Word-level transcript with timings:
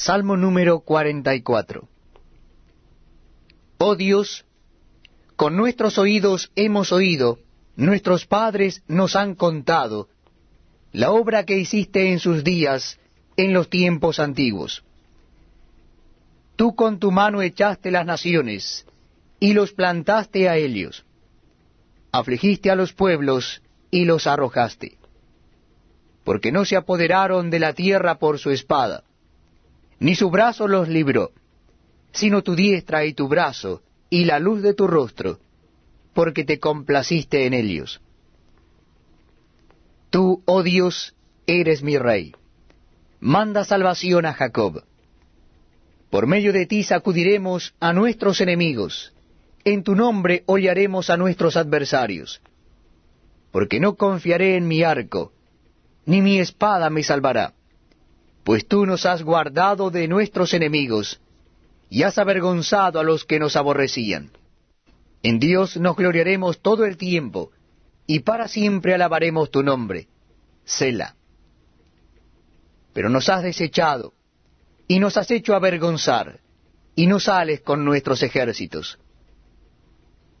Salmo 0.00 0.36
número 0.36 0.78
44 0.78 1.88
Oh 3.78 3.96
Dios, 3.96 4.44
con 5.34 5.56
nuestros 5.56 5.98
oídos 5.98 6.52
hemos 6.54 6.92
oído, 6.92 7.40
nuestros 7.74 8.24
padres 8.24 8.84
nos 8.86 9.16
han 9.16 9.34
contado, 9.34 10.08
la 10.92 11.10
obra 11.10 11.44
que 11.44 11.58
hiciste 11.58 12.12
en 12.12 12.20
sus 12.20 12.44
días, 12.44 13.00
en 13.36 13.52
los 13.52 13.68
tiempos 13.68 14.20
antiguos. 14.20 14.84
Tú 16.54 16.76
con 16.76 17.00
tu 17.00 17.10
mano 17.10 17.42
echaste 17.42 17.90
las 17.90 18.06
naciones, 18.06 18.86
y 19.40 19.52
los 19.52 19.72
plantaste 19.72 20.48
a 20.48 20.58
ellos. 20.58 21.04
Afligiste 22.12 22.70
a 22.70 22.76
los 22.76 22.92
pueblos, 22.92 23.62
y 23.90 24.04
los 24.04 24.28
arrojaste. 24.28 24.96
Porque 26.22 26.52
no 26.52 26.64
se 26.64 26.76
apoderaron 26.76 27.50
de 27.50 27.58
la 27.58 27.72
tierra 27.72 28.20
por 28.20 28.38
su 28.38 28.52
espada, 28.52 29.02
ni 30.00 30.14
su 30.14 30.30
brazo 30.30 30.68
los 30.68 30.88
libró, 30.88 31.32
sino 32.12 32.42
tu 32.42 32.54
diestra 32.54 33.04
y 33.04 33.12
tu 33.12 33.28
brazo, 33.28 33.82
y 34.10 34.24
la 34.24 34.38
luz 34.38 34.62
de 34.62 34.74
tu 34.74 34.86
rostro, 34.86 35.38
porque 36.14 36.44
te 36.44 36.58
complaciste 36.58 37.46
en 37.46 37.54
ellos. 37.54 38.00
Tú, 40.10 40.42
oh 40.46 40.62
Dios, 40.62 41.14
eres 41.46 41.82
mi 41.82 41.98
rey. 41.98 42.34
Manda 43.20 43.64
salvación 43.64 44.26
a 44.26 44.32
Jacob. 44.32 44.84
Por 46.10 46.26
medio 46.26 46.52
de 46.52 46.66
ti 46.66 46.82
sacudiremos 46.82 47.74
a 47.80 47.92
nuestros 47.92 48.40
enemigos, 48.40 49.12
en 49.64 49.82
tu 49.82 49.94
nombre 49.94 50.44
hollaremos 50.46 51.10
a 51.10 51.16
nuestros 51.16 51.56
adversarios. 51.56 52.40
Porque 53.50 53.80
no 53.80 53.96
confiaré 53.96 54.56
en 54.56 54.66
mi 54.66 54.82
arco, 54.82 55.32
ni 56.06 56.22
mi 56.22 56.38
espada 56.38 56.88
me 56.88 57.02
salvará, 57.02 57.52
pues 58.48 58.66
tú 58.66 58.86
nos 58.86 59.04
has 59.04 59.22
guardado 59.22 59.90
de 59.90 60.08
nuestros 60.08 60.54
enemigos, 60.54 61.20
y 61.90 62.04
has 62.04 62.16
avergonzado 62.16 62.98
a 62.98 63.02
los 63.02 63.26
que 63.26 63.38
nos 63.38 63.56
aborrecían. 63.56 64.30
En 65.22 65.38
Dios 65.38 65.76
nos 65.76 65.94
gloriaremos 65.94 66.62
todo 66.62 66.86
el 66.86 66.96
tiempo, 66.96 67.50
y 68.06 68.20
para 68.20 68.48
siempre 68.48 68.94
alabaremos 68.94 69.50
tu 69.50 69.62
nombre. 69.62 70.08
Sela. 70.64 71.14
Pero 72.94 73.10
nos 73.10 73.28
has 73.28 73.42
desechado, 73.42 74.14
y 74.86 74.98
nos 74.98 75.18
has 75.18 75.30
hecho 75.30 75.54
avergonzar, 75.54 76.40
y 76.94 77.06
no 77.06 77.20
sales 77.20 77.60
con 77.60 77.84
nuestros 77.84 78.22
ejércitos. 78.22 78.98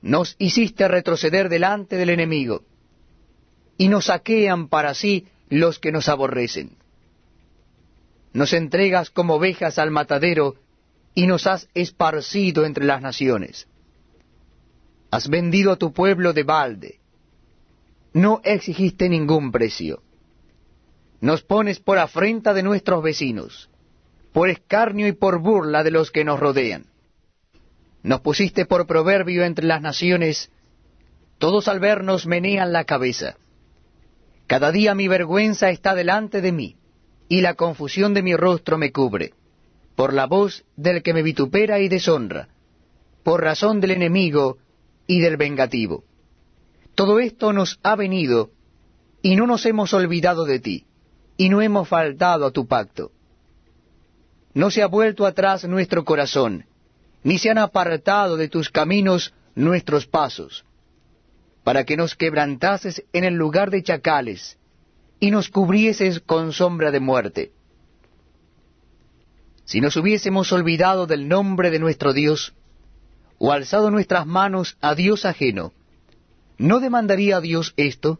Nos 0.00 0.36
hiciste 0.38 0.88
retroceder 0.88 1.50
delante 1.50 1.96
del 1.96 2.08
enemigo, 2.08 2.62
y 3.76 3.88
nos 3.88 4.06
saquean 4.06 4.68
para 4.68 4.94
sí 4.94 5.26
los 5.50 5.78
que 5.78 5.92
nos 5.92 6.08
aborrecen. 6.08 6.79
Nos 8.32 8.52
entregas 8.52 9.10
como 9.10 9.34
ovejas 9.34 9.78
al 9.78 9.90
matadero, 9.90 10.56
y 11.14 11.26
nos 11.26 11.46
has 11.46 11.68
esparcido 11.74 12.64
entre 12.64 12.84
las 12.84 13.02
naciones. 13.02 13.66
Has 15.10 15.28
vendido 15.28 15.72
a 15.72 15.76
tu 15.76 15.92
pueblo 15.92 16.32
de 16.32 16.44
balde. 16.44 17.00
No 18.12 18.40
exigiste 18.44 19.08
ningún 19.08 19.50
precio. 19.50 20.02
Nos 21.20 21.42
pones 21.42 21.80
por 21.80 21.98
afrenta 21.98 22.54
de 22.54 22.62
nuestros 22.62 23.02
vecinos, 23.02 23.68
por 24.32 24.48
escarnio 24.48 25.08
y 25.08 25.12
por 25.12 25.40
burla 25.40 25.82
de 25.82 25.90
los 25.90 26.10
que 26.10 26.24
nos 26.24 26.38
rodean. 26.38 26.86
Nos 28.02 28.20
pusiste 28.20 28.64
por 28.64 28.86
proverbio 28.86 29.44
entre 29.44 29.66
las 29.66 29.82
naciones, 29.82 30.50
todos 31.38 31.68
al 31.68 31.80
vernos 31.80 32.26
menean 32.26 32.72
la 32.72 32.84
cabeza. 32.84 33.36
Cada 34.46 34.72
día 34.72 34.94
mi 34.94 35.08
vergüenza 35.08 35.70
está 35.70 35.94
delante 35.94 36.40
de 36.40 36.52
mí, 36.52 36.76
y 37.30 37.40
la 37.40 37.54
confusión 37.54 38.12
de 38.12 38.22
mi 38.22 38.34
rostro 38.34 38.76
me 38.76 38.90
cubre 38.90 39.32
por 39.94 40.12
la 40.12 40.26
voz 40.26 40.64
del 40.76 41.02
que 41.02 41.14
me 41.14 41.22
vitupera 41.22 41.78
y 41.78 41.88
deshonra, 41.88 42.48
por 43.22 43.42
razón 43.42 43.80
del 43.80 43.92
enemigo 43.92 44.58
y 45.06 45.20
del 45.20 45.36
vengativo. 45.36 46.04
Todo 46.94 47.20
esto 47.20 47.52
nos 47.52 47.78
ha 47.82 47.96
venido, 47.96 48.50
y 49.22 49.36
no 49.36 49.46
nos 49.46 49.64
hemos 49.66 49.92
olvidado 49.92 50.44
de 50.44 50.58
ti, 50.58 50.86
y 51.36 51.50
no 51.50 51.60
hemos 51.60 51.86
faltado 51.86 52.46
a 52.46 52.50
tu 52.50 52.66
pacto. 52.66 53.12
No 54.54 54.70
se 54.70 54.82
ha 54.82 54.86
vuelto 54.86 55.26
atrás 55.26 55.64
nuestro 55.64 56.04
corazón, 56.04 56.64
ni 57.22 57.38
se 57.38 57.50
han 57.50 57.58
apartado 57.58 58.38
de 58.38 58.48
tus 58.48 58.70
caminos 58.70 59.34
nuestros 59.54 60.06
pasos, 60.06 60.64
para 61.62 61.84
que 61.84 61.96
nos 61.96 62.14
quebrantases 62.14 63.04
en 63.12 63.24
el 63.24 63.34
lugar 63.34 63.70
de 63.70 63.82
chacales, 63.82 64.56
y 65.20 65.30
nos 65.30 65.48
cubrieses 65.48 66.20
con 66.20 66.52
sombra 66.52 66.90
de 66.90 67.00
muerte 67.00 67.52
si 69.70 69.80
nos 69.80 69.96
hubiésemos 69.96 70.50
olvidado 70.50 71.06
del 71.06 71.28
nombre 71.28 71.70
de 71.70 71.78
nuestro 71.78 72.12
Dios, 72.12 72.54
o 73.38 73.52
alzado 73.52 73.92
nuestras 73.92 74.26
manos 74.26 74.76
a 74.80 74.96
Dios 74.96 75.24
ajeno, 75.24 75.72
¿no 76.58 76.80
demandaría 76.80 77.36
a 77.36 77.40
Dios 77.40 77.72
esto? 77.76 78.18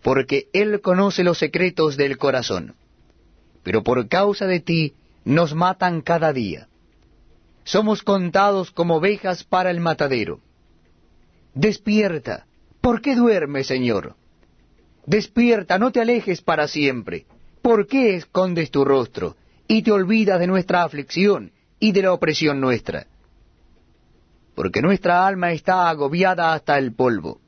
Porque 0.00 0.46
Él 0.52 0.80
conoce 0.80 1.24
los 1.24 1.38
secretos 1.38 1.96
del 1.96 2.18
corazón. 2.18 2.76
Pero 3.64 3.82
por 3.82 4.06
causa 4.06 4.46
de 4.46 4.60
ti 4.60 4.94
nos 5.24 5.56
matan 5.56 6.02
cada 6.02 6.32
día. 6.32 6.68
Somos 7.64 8.04
contados 8.04 8.70
como 8.70 8.98
ovejas 8.98 9.42
para 9.42 9.72
el 9.72 9.80
matadero. 9.80 10.38
Despierta. 11.52 12.46
¿Por 12.80 13.02
qué 13.02 13.16
duermes, 13.16 13.66
Señor? 13.66 14.14
Despierta, 15.06 15.78
no 15.78 15.90
te 15.90 16.00
alejes 16.00 16.42
para 16.42 16.68
siempre. 16.68 17.26
¿Por 17.60 17.86
qué 17.86 18.16
escondes 18.16 18.70
tu 18.70 18.84
rostro? 18.84 19.36
y 19.72 19.82
te 19.82 19.90
olvidas 19.90 20.38
de 20.38 20.46
nuestra 20.46 20.82
aflicción 20.82 21.52
y 21.78 21.92
de 21.92 22.02
la 22.02 22.12
opresión 22.12 22.60
nuestra. 22.60 23.06
Porque 24.54 24.82
nuestra 24.82 25.26
alma 25.26 25.52
está 25.52 25.88
agobiada 25.88 26.52
hasta 26.52 26.76
el 26.76 26.92
polvo, 26.92 27.40